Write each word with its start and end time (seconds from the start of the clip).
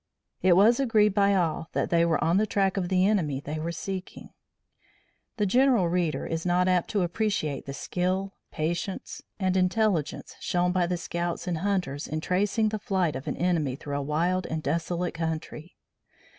It 0.41 0.53
was 0.55 0.79
agreed 0.79 1.13
by 1.13 1.35
all 1.35 1.69
that 1.73 1.91
they 1.91 2.03
were 2.05 2.23
on 2.23 2.37
the 2.37 2.47
track 2.47 2.75
of 2.75 2.89
the 2.89 3.05
enemy 3.05 3.39
they 3.39 3.59
were 3.59 3.71
seeking. 3.71 4.31
The 5.37 5.45
general 5.45 5.89
reader 5.89 6.25
is 6.25 6.43
not 6.43 6.67
apt 6.67 6.89
to 6.89 7.03
appreciate 7.03 7.67
the 7.67 7.73
skill, 7.75 8.33
patience 8.49 9.21
and 9.39 9.55
intelligence 9.55 10.35
shown 10.39 10.71
by 10.71 10.87
the 10.87 10.97
scouts 10.97 11.45
and 11.45 11.59
hunters 11.59 12.07
in 12.07 12.19
tracing 12.19 12.69
the 12.69 12.79
flight 12.79 13.15
of 13.15 13.27
an 13.27 13.37
enemy 13.37 13.75
through 13.75 13.97
a 13.97 14.01
wild 14.01 14.47
and 14.47 14.63
desolate 14.63 15.13
country. 15.13 15.75